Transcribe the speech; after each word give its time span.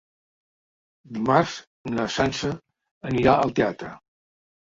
Dimarts 1.17 1.53
na 1.97 2.05
Sança 2.13 2.49
anirà 3.11 3.35
al 3.43 3.53
teatre. 3.61 3.93